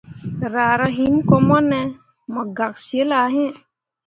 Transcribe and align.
Raara 0.53 0.87
him 0.97 1.13
ko 1.27 1.35
mone 1.47 1.79
mu 2.33 2.41
gak 2.55 2.73
zilah 2.85 3.29
iŋ. 3.43 3.51